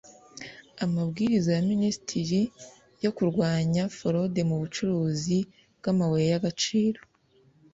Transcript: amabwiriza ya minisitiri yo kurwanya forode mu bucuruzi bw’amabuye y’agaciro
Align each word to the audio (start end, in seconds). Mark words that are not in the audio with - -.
amabwiriza 0.85 1.49
ya 1.57 1.61
minisitiri 1.71 2.41
yo 3.03 3.11
kurwanya 3.17 3.83
forode 3.97 4.39
mu 4.49 4.55
bucuruzi 4.61 5.37
bw’amabuye 5.77 6.25
y’agaciro 6.33 7.01